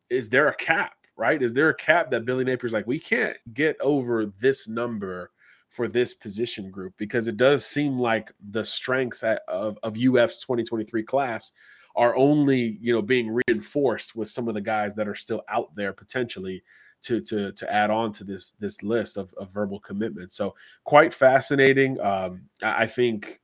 is 0.10 0.30
there 0.30 0.50
a 0.50 0.56
cap, 0.56 0.94
right? 1.16 1.42
Is 1.42 1.54
there 1.54 1.70
a 1.70 1.76
cap 1.76 2.12
that 2.12 2.26
Billy 2.26 2.44
Napier's 2.44 2.74
like, 2.74 2.86
we 2.86 3.00
can't 3.00 3.38
get 3.54 3.78
over 3.80 4.26
this 4.26 4.68
number 4.68 5.32
for 5.70 5.88
this 5.88 6.14
position 6.14 6.70
group? 6.70 6.94
Because 6.98 7.28
it 7.28 7.38
does 7.38 7.66
seem 7.66 7.98
like 7.98 8.32
the 8.52 8.64
strengths 8.64 9.24
of, 9.24 9.78
of 9.84 9.96
UF's 9.98 10.40
2023 10.40 11.04
class 11.04 11.52
are 11.96 12.16
only, 12.16 12.78
you 12.82 12.94
know, 12.94 13.02
being 13.02 13.40
reinforced 13.48 14.16
with 14.16 14.28
some 14.28 14.48
of 14.48 14.54
the 14.54 14.62
guys 14.62 14.96
that 14.96 15.08
are 15.08 15.16
still 15.16 15.44
out 15.50 15.76
there 15.76 15.94
potentially 15.94 16.64
to 17.02 17.22
to 17.22 17.52
to 17.54 17.72
add 17.72 17.90
on 17.90 18.12
to 18.12 18.24
this 18.24 18.52
this 18.60 18.84
list 18.84 19.18
of, 19.18 19.34
of 19.36 19.52
verbal 19.52 19.80
commitments. 19.80 20.36
So 20.36 20.56
quite 20.84 21.14
fascinating. 21.14 22.00
Um, 22.00 22.44
I 22.62 22.88
think 22.88 23.42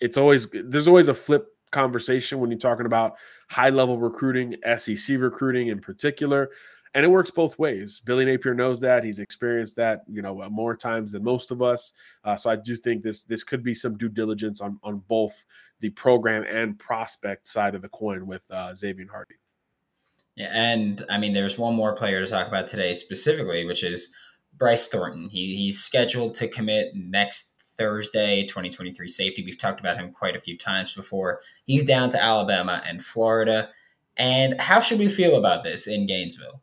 it's 0.00 0.16
always 0.16 0.48
there's 0.52 0.88
always 0.88 1.08
a 1.08 1.14
flip 1.14 1.48
conversation 1.70 2.38
when 2.38 2.50
you're 2.50 2.58
talking 2.58 2.86
about 2.86 3.14
high 3.48 3.70
level 3.70 3.98
recruiting, 3.98 4.56
SEC 4.76 5.18
recruiting 5.18 5.68
in 5.68 5.80
particular. 5.80 6.50
And 6.94 7.04
it 7.06 7.08
works 7.08 7.30
both 7.30 7.58
ways. 7.58 8.02
Billy 8.04 8.26
Napier 8.26 8.54
knows 8.54 8.80
that 8.80 9.02
he's 9.02 9.18
experienced 9.18 9.76
that, 9.76 10.02
you 10.08 10.20
know, 10.20 10.46
more 10.50 10.76
times 10.76 11.12
than 11.12 11.24
most 11.24 11.50
of 11.50 11.62
us. 11.62 11.92
Uh, 12.22 12.36
so 12.36 12.50
I 12.50 12.56
do 12.56 12.76
think 12.76 13.02
this 13.02 13.24
this 13.24 13.44
could 13.44 13.62
be 13.62 13.72
some 13.72 13.96
due 13.96 14.10
diligence 14.10 14.60
on 14.60 14.78
on 14.82 14.98
both 15.08 15.46
the 15.80 15.90
program 15.90 16.44
and 16.44 16.78
prospect 16.78 17.46
side 17.46 17.74
of 17.74 17.82
the 17.82 17.88
coin 17.88 18.26
with 18.26 18.50
uh, 18.50 18.74
Xavier 18.74 19.06
Hardy. 19.10 19.36
Yeah, 20.36 20.50
and 20.52 21.02
I 21.10 21.18
mean, 21.18 21.32
there's 21.32 21.58
one 21.58 21.74
more 21.74 21.94
player 21.94 22.24
to 22.24 22.30
talk 22.30 22.48
about 22.48 22.68
today 22.68 22.94
specifically, 22.94 23.64
which 23.64 23.84
is 23.84 24.14
Bryce 24.56 24.88
Thornton. 24.88 25.28
He, 25.28 25.56
he's 25.56 25.80
scheduled 25.80 26.34
to 26.36 26.48
commit 26.48 26.94
next 26.94 27.60
Thursday, 27.76 28.44
2023 28.46 29.08
safety. 29.08 29.44
We've 29.44 29.58
talked 29.58 29.80
about 29.80 29.96
him 29.96 30.12
quite 30.12 30.36
a 30.36 30.40
few 30.40 30.56
times 30.56 30.94
before. 30.94 31.40
He's 31.64 31.84
down 31.84 32.10
to 32.10 32.22
Alabama 32.22 32.82
and 32.86 33.04
Florida. 33.04 33.70
And 34.16 34.60
how 34.60 34.80
should 34.80 34.98
we 34.98 35.08
feel 35.08 35.36
about 35.36 35.64
this 35.64 35.86
in 35.86 36.06
Gainesville? 36.06 36.62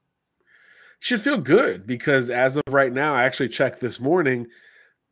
Should 0.99 1.21
feel 1.21 1.37
good 1.37 1.87
because 1.87 2.29
as 2.29 2.57
of 2.57 2.63
right 2.69 2.91
now, 2.91 3.15
I 3.15 3.23
actually 3.23 3.49
checked 3.49 3.79
this 3.79 3.99
morning. 3.99 4.47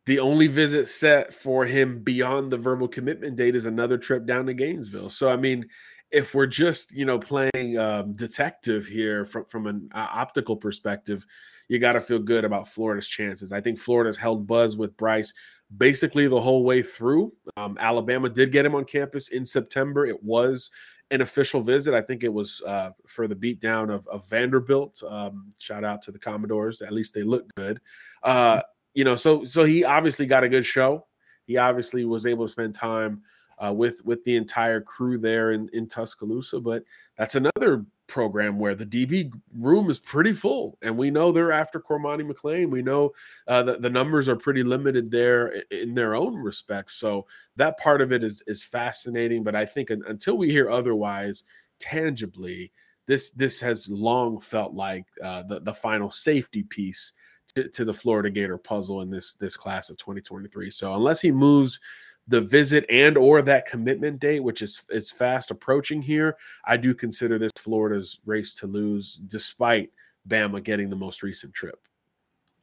The 0.06 0.18
only 0.18 0.46
visit 0.46 0.88
set 0.88 1.34
for 1.34 1.66
him 1.66 2.02
beyond 2.02 2.50
the 2.50 2.56
verbal 2.56 2.88
commitment 2.88 3.36
date 3.36 3.56
is 3.56 3.66
another 3.66 3.98
trip 3.98 4.26
down 4.26 4.46
to 4.46 4.54
Gainesville. 4.54 5.10
So, 5.10 5.30
I 5.30 5.36
mean, 5.36 5.66
if 6.10 6.34
we're 6.34 6.46
just 6.46 6.92
you 6.92 7.04
know 7.04 7.18
playing 7.18 7.78
um, 7.78 8.14
detective 8.14 8.86
here 8.86 9.24
from 9.24 9.44
from 9.46 9.66
an 9.66 9.90
uh, 9.94 10.06
optical 10.10 10.56
perspective, 10.56 11.24
you 11.68 11.78
got 11.78 11.92
to 11.92 12.00
feel 12.00 12.18
good 12.18 12.44
about 12.44 12.68
Florida's 12.68 13.08
chances. 13.08 13.52
I 13.52 13.60
think 13.60 13.78
Florida's 13.78 14.16
held 14.16 14.46
buzz 14.46 14.76
with 14.76 14.96
Bryce 14.96 15.32
basically 15.76 16.26
the 16.28 16.40
whole 16.40 16.64
way 16.64 16.82
through. 16.82 17.32
Um, 17.56 17.76
Alabama 17.78 18.28
did 18.28 18.52
get 18.52 18.64
him 18.64 18.74
on 18.74 18.84
campus 18.84 19.28
in 19.28 19.44
September. 19.44 20.06
It 20.06 20.22
was 20.22 20.70
an 21.10 21.20
official 21.20 21.60
visit. 21.60 21.94
I 21.94 22.02
think 22.02 22.22
it 22.22 22.32
was 22.32 22.62
uh, 22.66 22.90
for 23.06 23.26
the 23.26 23.34
beatdown 23.34 23.92
of, 23.92 24.06
of 24.08 24.28
Vanderbilt. 24.28 25.02
Um, 25.08 25.52
shout 25.58 25.84
out 25.84 26.02
to 26.02 26.12
the 26.12 26.18
Commodores. 26.18 26.82
At 26.82 26.92
least 26.92 27.14
they 27.14 27.22
look 27.22 27.44
good. 27.56 27.80
Uh, 28.22 28.60
you 28.94 29.04
know, 29.04 29.16
so 29.16 29.44
so 29.44 29.64
he 29.64 29.84
obviously 29.84 30.26
got 30.26 30.44
a 30.44 30.48
good 30.48 30.66
show. 30.66 31.06
He 31.44 31.56
obviously 31.56 32.04
was 32.04 32.26
able 32.26 32.46
to 32.46 32.52
spend 32.52 32.74
time 32.74 33.22
uh, 33.58 33.72
with 33.72 34.04
with 34.04 34.22
the 34.24 34.36
entire 34.36 34.80
crew 34.80 35.18
there 35.18 35.52
in, 35.52 35.68
in 35.72 35.88
Tuscaloosa. 35.88 36.60
But 36.60 36.84
that's 37.16 37.34
another 37.34 37.86
program 38.08 38.58
where 38.58 38.74
the 38.74 38.86
DB 38.86 39.32
room 39.56 39.88
is 39.90 39.98
pretty 39.98 40.32
full, 40.32 40.76
and 40.82 40.96
we 40.96 41.10
know 41.10 41.30
they're 41.30 41.52
after 41.52 41.78
Cormani 41.78 42.28
McClain. 42.28 42.70
We 42.70 42.82
know 42.82 43.12
uh, 43.46 43.62
that 43.62 43.82
the 43.82 43.90
numbers 43.90 44.28
are 44.28 44.36
pretty 44.36 44.64
limited 44.64 45.10
there 45.10 45.62
in 45.70 45.94
their 45.94 46.16
own 46.16 46.34
respects. 46.34 46.94
So 46.94 47.26
that 47.56 47.78
part 47.78 48.00
of 48.00 48.12
it 48.12 48.24
is 48.24 48.42
is 48.46 48.64
fascinating. 48.64 49.44
But 49.44 49.54
I 49.54 49.64
think 49.64 49.90
until 49.90 50.36
we 50.36 50.50
hear 50.50 50.70
otherwise 50.70 51.44
tangibly, 51.78 52.72
this 53.06 53.30
this 53.30 53.60
has 53.60 53.88
long 53.88 54.40
felt 54.40 54.74
like 54.74 55.04
uh, 55.22 55.42
the 55.44 55.60
the 55.60 55.74
final 55.74 56.10
safety 56.10 56.64
piece. 56.64 57.12
To, 57.54 57.66
to 57.66 57.86
the 57.86 57.94
Florida 57.94 58.28
Gator 58.28 58.58
puzzle 58.58 59.00
in 59.00 59.08
this 59.08 59.32
this 59.32 59.56
class 59.56 59.88
of 59.88 59.96
2023. 59.96 60.70
So 60.70 60.92
unless 60.92 61.22
he 61.22 61.32
moves 61.32 61.80
the 62.28 62.40
visit 62.42 62.84
and 62.90 63.16
or 63.16 63.40
that 63.42 63.66
commitment 63.66 64.20
date, 64.20 64.44
which 64.44 64.60
is 64.62 64.82
it's 64.90 65.10
fast 65.10 65.50
approaching 65.50 66.02
here, 66.02 66.36
I 66.64 66.76
do 66.76 66.94
consider 66.94 67.38
this 67.38 67.52
Florida's 67.56 68.20
race 68.26 68.54
to 68.56 68.66
lose, 68.66 69.14
despite 69.26 69.90
Bama 70.28 70.62
getting 70.62 70.90
the 70.90 70.96
most 70.96 71.22
recent 71.22 71.54
trip. 71.54 71.80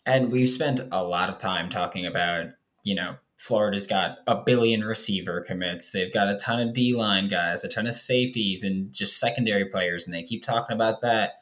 And 0.06 0.32
we've 0.32 0.50
spent 0.50 0.82
a 0.92 1.04
lot 1.04 1.30
of 1.30 1.40
time 1.40 1.70
talking 1.70 2.06
about, 2.06 2.50
you 2.84 2.94
know, 2.94 3.16
Florida's 3.38 3.88
got 3.88 4.20
a 4.28 4.36
billion 4.36 4.84
receiver 4.84 5.42
commits. 5.42 5.92
They've 5.92 6.14
got 6.14 6.30
a 6.30 6.38
ton 6.38 6.66
of 6.66 6.74
D 6.74 6.96
line 6.96 7.28
guys, 7.28 7.64
a 7.64 7.68
ton 7.68 7.88
of 7.88 7.96
safeties, 7.96 8.64
and 8.64 8.94
just 8.94 9.20
secondary 9.20 9.66
players, 9.66 10.06
and 10.06 10.14
they 10.14 10.24
keep 10.24 10.44
talking 10.44 10.76
about 10.76 11.02
that. 11.02 11.34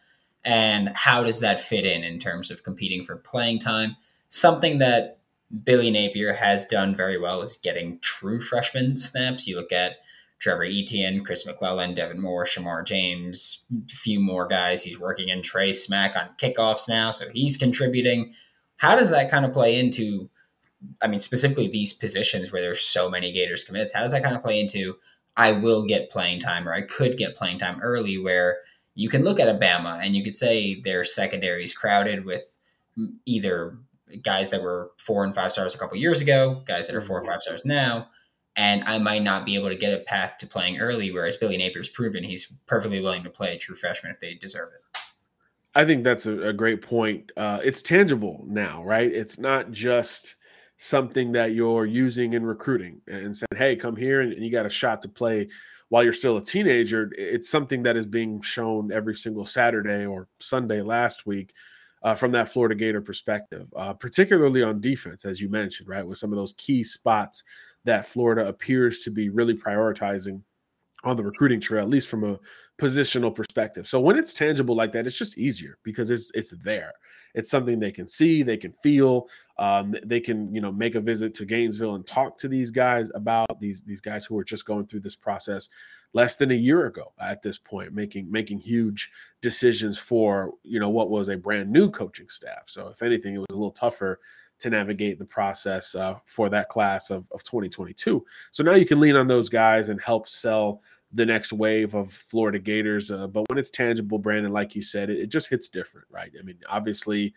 And 0.45 0.89
how 0.89 1.23
does 1.23 1.41
that 1.41 1.59
fit 1.59 1.85
in 1.85 2.03
in 2.03 2.19
terms 2.19 2.49
of 2.49 2.63
competing 2.63 3.03
for 3.03 3.17
playing 3.17 3.59
time? 3.59 3.95
Something 4.29 4.79
that 4.79 5.19
Billy 5.63 5.91
Napier 5.91 6.33
has 6.33 6.65
done 6.65 6.95
very 6.95 7.19
well 7.19 7.41
is 7.41 7.57
getting 7.57 7.99
true 7.99 8.41
freshman 8.41 8.97
snaps. 8.97 9.47
You 9.47 9.55
look 9.55 9.71
at 9.71 9.97
Trevor 10.39 10.65
Etienne, 10.65 11.23
Chris 11.23 11.45
McClellan, 11.45 11.93
Devin 11.93 12.19
Moore, 12.19 12.45
Shemar 12.45 12.85
James, 12.85 13.65
a 13.71 13.95
few 13.95 14.19
more 14.19 14.47
guys. 14.47 14.83
He's 14.83 14.99
working 14.99 15.29
in 15.29 15.41
Trey 15.41 15.71
Smack 15.71 16.15
on 16.17 16.29
kickoffs 16.37 16.89
now, 16.89 17.11
so 17.11 17.29
he's 17.29 17.55
contributing. 17.55 18.33
How 18.77 18.95
does 18.95 19.11
that 19.11 19.31
kind 19.31 19.45
of 19.45 19.53
play 19.53 19.79
into, 19.79 20.29
I 21.01 21.07
mean, 21.07 21.19
specifically 21.19 21.69
these 21.69 21.93
positions 21.93 22.51
where 22.51 22.61
there's 22.61 22.81
so 22.81 23.09
many 23.09 23.31
Gators 23.31 23.63
commits? 23.63 23.93
How 23.93 24.01
does 24.01 24.11
that 24.11 24.23
kind 24.23 24.35
of 24.35 24.41
play 24.41 24.59
into, 24.59 24.95
I 25.37 25.51
will 25.53 25.85
get 25.85 26.11
playing 26.11 26.39
time 26.39 26.67
or 26.67 26.73
I 26.73 26.81
could 26.81 27.15
get 27.15 27.37
playing 27.37 27.59
time 27.59 27.79
early, 27.81 28.17
where 28.17 28.57
you 28.95 29.07
can 29.07 29.23
look 29.23 29.39
at 29.39 29.47
a 29.47 29.57
Bama 29.57 29.99
and 30.03 30.15
you 30.15 30.23
could 30.23 30.35
say 30.35 30.81
their 30.81 31.03
secondary 31.03 31.63
is 31.63 31.73
crowded 31.73 32.25
with 32.25 32.57
either 33.25 33.77
guys 34.21 34.49
that 34.49 34.61
were 34.61 34.91
four 34.97 35.23
and 35.23 35.33
five 35.33 35.51
stars 35.51 35.75
a 35.75 35.77
couple 35.77 35.97
years 35.97 36.21
ago, 36.21 36.61
guys 36.65 36.87
that 36.87 36.95
are 36.95 37.01
four 37.01 37.19
and 37.19 37.27
five 37.27 37.41
stars 37.41 37.65
now, 37.65 38.07
and 38.55 38.83
I 38.85 38.97
might 38.99 39.23
not 39.23 39.45
be 39.45 39.55
able 39.55 39.69
to 39.69 39.75
get 39.75 39.93
a 39.93 40.03
path 40.03 40.37
to 40.39 40.47
playing 40.47 40.79
early. 40.79 41.11
Whereas 41.11 41.37
Billy 41.37 41.57
Napier's 41.57 41.89
proven 41.89 42.23
he's 42.23 42.53
perfectly 42.67 42.99
willing 42.99 43.23
to 43.23 43.29
play 43.29 43.55
a 43.55 43.57
true 43.57 43.75
freshman 43.75 44.11
if 44.11 44.19
they 44.19 44.35
deserve 44.35 44.69
it. 44.73 44.99
I 45.75 45.85
think 45.85 46.03
that's 46.03 46.27
a, 46.27 46.49
a 46.49 46.53
great 46.53 46.81
point. 46.81 47.31
Uh, 47.35 47.59
it's 47.63 47.81
tangible 47.81 48.43
now, 48.47 48.83
right? 48.83 49.11
It's 49.11 49.39
not 49.39 49.71
just 49.71 50.35
something 50.77 51.31
that 51.31 51.53
you're 51.53 51.85
using 51.85 52.33
in 52.33 52.45
recruiting 52.45 53.01
and 53.07 53.35
said, 53.35 53.47
"Hey, 53.55 53.75
come 53.75 53.95
here 53.95 54.21
and 54.21 54.33
you 54.43 54.51
got 54.51 54.65
a 54.65 54.69
shot 54.69 55.01
to 55.01 55.09
play." 55.09 55.49
While 55.89 56.03
you're 56.03 56.13
still 56.13 56.37
a 56.37 56.43
teenager, 56.43 57.11
it's 57.15 57.49
something 57.49 57.83
that 57.83 57.95
is 57.95 58.07
being 58.07 58.41
shown 58.41 58.91
every 58.91 59.13
single 59.13 59.45
Saturday 59.45 60.07
or 60.07 60.27
Sunday 60.39 60.81
last 60.81 61.27
week 61.27 61.53
uh, 62.03 62.15
from 62.15 62.31
that 62.33 62.49
Florida 62.49 62.75
Gator 62.75 63.01
perspective, 63.01 63.67
uh, 63.75 63.93
particularly 63.93 64.61
on 64.61 64.81
defense, 64.81 65.25
as 65.25 65.39
you 65.39 65.49
mentioned, 65.49 65.87
right, 65.87 66.05
with 66.05 66.17
some 66.17 66.31
of 66.31 66.37
those 66.37 66.53
key 66.57 66.83
spots 66.83 67.43
that 67.85 68.05
Florida 68.05 68.47
appears 68.47 68.99
to 68.99 69.11
be 69.11 69.29
really 69.29 69.53
prioritizing 69.53 70.41
on 71.03 71.17
the 71.17 71.23
recruiting 71.23 71.59
trail, 71.59 71.83
at 71.83 71.89
least 71.89 72.07
from 72.07 72.23
a 72.23 72.39
positional 72.79 73.33
perspective. 73.33 73.87
So 73.87 73.99
when 73.99 74.17
it's 74.17 74.33
tangible 74.33 74.75
like 74.75 74.91
that, 74.93 75.05
it's 75.05 75.17
just 75.17 75.37
easier 75.37 75.77
because 75.83 76.09
it's 76.09 76.31
it's 76.33 76.51
there. 76.63 76.93
It's 77.35 77.49
something 77.49 77.79
they 77.79 77.91
can 77.91 78.07
see, 78.07 78.43
they 78.43 78.57
can 78.57 78.73
feel. 78.83 79.27
Um, 79.57 79.95
they 80.03 80.19
can 80.19 80.53
you 80.53 80.61
know 80.61 80.71
make 80.71 80.95
a 80.95 81.01
visit 81.01 81.33
to 81.35 81.45
Gainesville 81.45 81.95
and 81.95 82.05
talk 82.05 82.37
to 82.39 82.47
these 82.47 82.71
guys 82.71 83.11
about 83.13 83.59
these 83.59 83.83
these 83.83 84.01
guys 84.01 84.25
who 84.25 84.37
are 84.37 84.43
just 84.43 84.65
going 84.65 84.87
through 84.87 85.01
this 85.01 85.15
process 85.15 85.69
less 86.13 86.35
than 86.35 86.51
a 86.51 86.55
year 86.55 86.85
ago 86.85 87.11
at 87.19 87.41
this 87.41 87.57
point, 87.57 87.93
making 87.93 88.31
making 88.31 88.59
huge 88.59 89.11
decisions 89.41 89.97
for 89.97 90.53
you 90.63 90.79
know 90.79 90.89
what 90.89 91.09
was 91.09 91.29
a 91.29 91.37
brand 91.37 91.69
new 91.69 91.91
coaching 91.91 92.29
staff. 92.29 92.63
So 92.65 92.87
if 92.87 93.01
anything, 93.01 93.35
it 93.35 93.39
was 93.39 93.47
a 93.51 93.55
little 93.55 93.71
tougher 93.71 94.19
to 94.59 94.69
navigate 94.69 95.19
the 95.19 95.25
process 95.25 95.93
uh, 95.93 96.15
for 96.25 96.49
that 96.49 96.69
class 96.69 97.09
of, 97.09 97.29
of 97.31 97.43
2022. 97.43 98.23
So 98.51 98.63
now 98.63 98.75
you 98.75 98.85
can 98.85 98.99
lean 98.99 99.15
on 99.15 99.27
those 99.27 99.49
guys 99.49 99.89
and 99.89 100.01
help 100.01 100.27
sell 100.27 100.81
the 101.11 101.25
next 101.25 101.53
wave 101.53 101.93
of 101.93 102.11
Florida 102.11 102.59
Gators. 102.59 103.11
Uh, 103.11 103.27
but 103.27 103.47
when 103.49 103.57
it's 103.57 103.69
tangible, 103.69 104.17
Brandon, 104.17 104.53
like 104.53 104.75
you 104.75 104.81
said, 104.81 105.09
it, 105.09 105.19
it 105.19 105.27
just 105.27 105.49
hits 105.49 105.69
different, 105.69 106.07
right? 106.09 106.31
I 106.39 106.43
mean, 106.43 106.57
obviously 106.69 107.33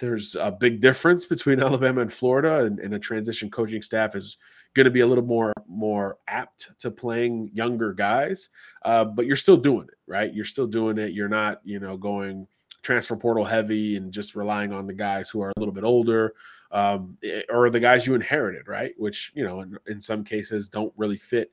there's 0.00 0.34
a 0.34 0.50
big 0.50 0.80
difference 0.80 1.26
between 1.26 1.60
Alabama 1.62 2.00
and 2.00 2.12
Florida, 2.12 2.64
and, 2.64 2.80
and 2.80 2.94
a 2.94 2.98
transition 2.98 3.50
coaching 3.50 3.82
staff 3.82 4.16
is 4.16 4.36
going 4.74 4.84
to 4.84 4.90
be 4.90 5.00
a 5.00 5.06
little 5.06 5.24
more 5.24 5.52
more 5.68 6.18
apt 6.26 6.70
to 6.80 6.90
playing 6.90 7.50
younger 7.52 7.92
guys. 7.92 8.48
Uh, 8.84 9.04
but 9.04 9.26
you're 9.26 9.36
still 9.36 9.56
doing 9.56 9.86
it, 9.88 9.98
right? 10.06 10.34
You're 10.34 10.44
still 10.44 10.66
doing 10.66 10.98
it. 10.98 11.12
You're 11.12 11.28
not, 11.28 11.60
you 11.64 11.78
know, 11.78 11.96
going 11.96 12.46
transfer 12.82 13.14
portal 13.14 13.44
heavy 13.44 13.96
and 13.96 14.10
just 14.10 14.34
relying 14.34 14.72
on 14.72 14.86
the 14.86 14.94
guys 14.94 15.28
who 15.28 15.42
are 15.42 15.50
a 15.50 15.60
little 15.60 15.74
bit 15.74 15.84
older 15.84 16.34
um, 16.72 17.18
eh, 17.22 17.42
or 17.50 17.68
the 17.68 17.80
guys 17.80 18.06
you 18.06 18.14
inherited, 18.14 18.68
right? 18.68 18.94
Which 18.96 19.32
you 19.34 19.44
know, 19.44 19.60
in, 19.60 19.78
in 19.86 20.00
some 20.00 20.24
cases, 20.24 20.68
don't 20.68 20.92
really 20.96 21.18
fit. 21.18 21.52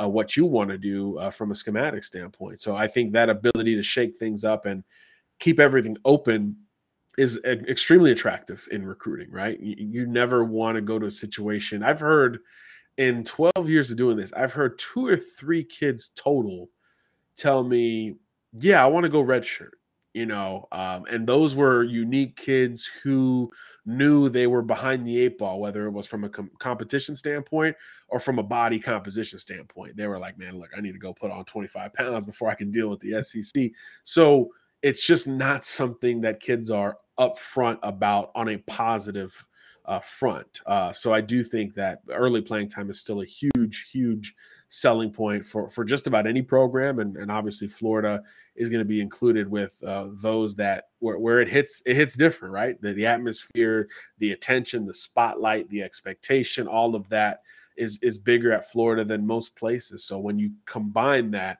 Uh, 0.00 0.08
what 0.08 0.36
you 0.36 0.44
want 0.44 0.70
to 0.70 0.78
do 0.78 1.18
uh, 1.18 1.28
from 1.28 1.50
a 1.50 1.54
schematic 1.56 2.04
standpoint. 2.04 2.60
So 2.60 2.76
I 2.76 2.86
think 2.86 3.12
that 3.12 3.28
ability 3.28 3.74
to 3.74 3.82
shake 3.82 4.16
things 4.16 4.44
up 4.44 4.64
and 4.64 4.84
keep 5.40 5.58
everything 5.58 5.96
open 6.04 6.54
is 7.18 7.40
extremely 7.44 8.12
attractive 8.12 8.66
in 8.70 8.86
recruiting, 8.86 9.30
right? 9.32 9.58
You, 9.58 9.74
you 9.76 10.06
never 10.06 10.44
want 10.44 10.76
to 10.76 10.80
go 10.80 11.00
to 11.00 11.06
a 11.06 11.10
situation. 11.10 11.82
I've 11.82 11.98
heard 11.98 12.38
in 12.96 13.24
12 13.24 13.68
years 13.68 13.90
of 13.90 13.96
doing 13.96 14.16
this, 14.16 14.32
I've 14.32 14.52
heard 14.52 14.78
two 14.78 15.06
or 15.06 15.16
three 15.16 15.64
kids 15.64 16.12
total 16.14 16.70
tell 17.36 17.64
me, 17.64 18.16
"Yeah, 18.52 18.82
I 18.82 18.86
want 18.86 19.04
to 19.04 19.10
go 19.10 19.22
redshirt." 19.22 19.72
You 20.14 20.26
know, 20.26 20.68
um, 20.72 21.04
and 21.10 21.26
those 21.26 21.54
were 21.54 21.82
unique 21.82 22.36
kids 22.36 22.88
who 23.02 23.50
knew 23.84 24.28
they 24.28 24.46
were 24.46 24.62
behind 24.62 25.06
the 25.06 25.20
eight 25.20 25.38
ball, 25.38 25.60
whether 25.60 25.86
it 25.86 25.92
was 25.92 26.06
from 26.06 26.24
a 26.24 26.28
com- 26.28 26.50
competition 26.58 27.16
standpoint 27.16 27.76
or 28.08 28.18
from 28.18 28.38
a 28.38 28.42
body 28.42 28.78
composition 28.78 29.38
standpoint. 29.38 29.96
They 29.96 30.06
were 30.06 30.18
like, 30.18 30.38
"Man, 30.38 30.58
look, 30.58 30.70
I 30.76 30.80
need 30.80 30.92
to 30.92 30.98
go 30.98 31.12
put 31.12 31.30
on 31.30 31.44
25 31.44 31.92
pounds 31.92 32.26
before 32.26 32.48
I 32.48 32.54
can 32.54 32.70
deal 32.70 32.88
with 32.88 33.00
the 33.00 33.22
SEC." 33.22 33.72
So 34.04 34.50
it's 34.82 35.06
just 35.06 35.26
not 35.26 35.64
something 35.64 36.20
that 36.22 36.40
kids 36.40 36.70
are 36.70 36.98
upfront 37.18 37.78
about 37.82 38.30
on 38.34 38.48
a 38.48 38.58
positive 38.58 39.44
uh, 39.84 40.00
front. 40.00 40.60
Uh, 40.66 40.92
so 40.92 41.12
I 41.14 41.20
do 41.20 41.42
think 41.42 41.74
that 41.74 42.00
early 42.10 42.42
playing 42.42 42.68
time 42.68 42.90
is 42.90 43.00
still 43.00 43.22
a 43.22 43.26
huge, 43.26 43.88
huge 43.90 44.34
selling 44.68 45.10
point 45.10 45.46
for 45.46 45.70
for 45.70 45.82
just 45.82 46.06
about 46.06 46.26
any 46.26 46.42
program, 46.42 46.98
and, 46.98 47.16
and 47.16 47.30
obviously 47.32 47.68
Florida 47.68 48.22
is 48.54 48.68
going 48.68 48.80
to 48.80 48.88
be 48.88 49.00
included 49.00 49.50
with 49.50 49.82
uh, 49.82 50.08
those 50.12 50.54
that 50.56 50.88
where, 50.98 51.18
where 51.18 51.40
it 51.40 51.48
hits 51.48 51.82
it 51.86 51.96
hits 51.96 52.16
different, 52.16 52.52
right? 52.52 52.80
The, 52.82 52.92
the 52.92 53.06
atmosphere, 53.06 53.88
the 54.18 54.32
attention, 54.32 54.84
the 54.84 54.92
spotlight, 54.94 55.70
the 55.70 55.82
expectation, 55.82 56.68
all 56.68 56.94
of 56.94 57.08
that 57.08 57.40
is 57.78 57.98
is 58.02 58.18
bigger 58.18 58.52
at 58.52 58.70
Florida 58.70 59.04
than 59.04 59.26
most 59.26 59.56
places. 59.56 60.04
So 60.04 60.18
when 60.18 60.38
you 60.38 60.50
combine 60.66 61.30
that 61.30 61.58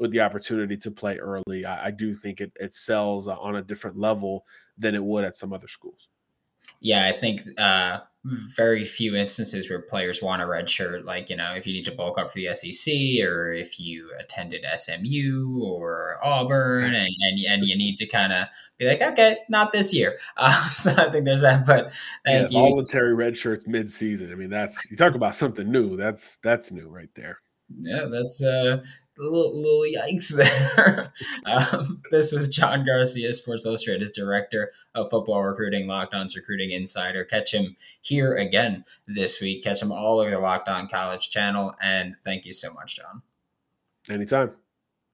with 0.00 0.10
the 0.10 0.20
opportunity 0.20 0.76
to 0.78 0.90
play 0.90 1.18
early, 1.18 1.64
I, 1.64 1.86
I 1.86 1.90
do 1.90 2.14
think 2.14 2.40
it, 2.40 2.52
it 2.58 2.74
sells 2.74 3.28
on 3.28 3.54
a 3.54 3.62
different 3.62 3.98
level 3.98 4.46
than 4.76 4.94
it 4.94 5.04
would 5.04 5.24
at 5.24 5.36
some 5.36 5.52
other 5.52 5.68
schools. 5.68 6.08
Yeah, 6.80 7.06
I 7.06 7.12
think 7.12 7.42
uh, 7.58 8.00
very 8.24 8.86
few 8.86 9.14
instances 9.14 9.68
where 9.68 9.82
players 9.82 10.22
want 10.22 10.40
a 10.40 10.46
red 10.46 10.70
shirt. 10.70 11.04
Like, 11.04 11.28
you 11.28 11.36
know, 11.36 11.54
if 11.54 11.66
you 11.66 11.74
need 11.74 11.84
to 11.84 11.92
bulk 11.92 12.18
up 12.18 12.30
for 12.30 12.38
the 12.38 12.54
SEC 12.54 12.94
or 13.22 13.52
if 13.52 13.78
you 13.78 14.10
attended 14.18 14.64
SMU 14.74 15.60
or 15.62 16.18
Auburn 16.22 16.84
and, 16.84 16.94
and, 16.94 17.38
and 17.46 17.64
you 17.64 17.76
need 17.76 17.96
to 17.96 18.06
kind 18.06 18.32
of 18.32 18.46
be 18.78 18.86
like, 18.86 19.02
okay, 19.02 19.38
not 19.50 19.72
this 19.72 19.92
year. 19.92 20.18
Uh, 20.38 20.68
so 20.70 20.92
I 20.92 21.10
think 21.10 21.26
there's 21.26 21.42
that. 21.42 21.66
But 21.66 21.92
thank 22.24 22.50
yeah, 22.50 22.58
you. 22.58 22.68
Voluntary 22.70 23.14
red 23.14 23.36
shirts 23.36 23.66
mid 23.66 23.90
season. 23.90 24.32
I 24.32 24.34
mean, 24.34 24.50
that's, 24.50 24.90
you 24.90 24.96
talk 24.96 25.14
about 25.14 25.34
something 25.34 25.70
new. 25.70 25.96
That's, 25.96 26.36
that's 26.42 26.72
new 26.72 26.88
right 26.88 27.10
there. 27.14 27.40
Yeah, 27.78 28.06
that's 28.10 28.42
uh, 28.42 28.82
little, 29.16 29.60
little 29.60 30.02
yikes 30.02 30.34
there. 30.36 31.12
um, 31.44 32.02
this 32.10 32.32
was 32.32 32.48
John 32.48 32.84
Garcia, 32.84 33.32
Sports 33.32 33.64
Illustrated's 33.64 34.10
director 34.10 34.72
of 34.94 35.10
football 35.10 35.42
recruiting, 35.44 35.86
Locked 35.86 36.14
On's 36.14 36.36
recruiting 36.36 36.70
insider. 36.70 37.24
Catch 37.24 37.54
him 37.54 37.76
here 38.00 38.34
again 38.34 38.84
this 39.06 39.40
week. 39.40 39.62
Catch 39.62 39.82
him 39.82 39.92
all 39.92 40.20
over 40.20 40.30
the 40.30 40.38
Locked 40.38 40.68
On 40.68 40.88
College 40.88 41.30
channel. 41.30 41.74
And 41.82 42.16
thank 42.24 42.44
you 42.44 42.52
so 42.52 42.72
much, 42.72 42.96
John. 42.96 43.22
Anytime. 44.08 44.52